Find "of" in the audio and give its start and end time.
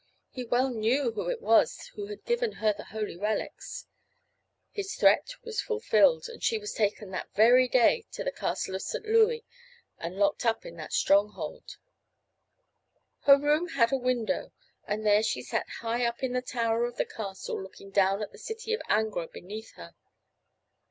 8.73-8.81, 16.85-16.97, 18.73-18.81